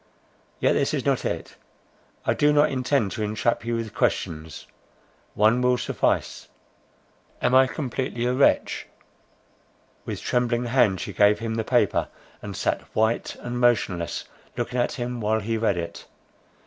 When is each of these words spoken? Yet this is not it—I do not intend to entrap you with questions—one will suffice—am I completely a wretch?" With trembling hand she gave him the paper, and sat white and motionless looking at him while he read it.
Yet 0.59 0.73
this 0.73 0.95
is 0.95 1.05
not 1.05 1.25
it—I 1.25 2.33
do 2.33 2.51
not 2.51 2.71
intend 2.71 3.11
to 3.11 3.21
entrap 3.21 3.63
you 3.63 3.75
with 3.75 3.93
questions—one 3.93 5.61
will 5.61 5.77
suffice—am 5.77 7.53
I 7.53 7.67
completely 7.67 8.25
a 8.25 8.33
wretch?" 8.33 8.87
With 10.03 10.19
trembling 10.19 10.65
hand 10.65 10.99
she 11.01 11.13
gave 11.13 11.37
him 11.37 11.53
the 11.53 11.63
paper, 11.63 12.07
and 12.41 12.55
sat 12.57 12.81
white 12.95 13.35
and 13.41 13.59
motionless 13.59 14.25
looking 14.57 14.79
at 14.79 14.93
him 14.93 15.21
while 15.21 15.39
he 15.39 15.55
read 15.55 15.77
it. 15.77 16.07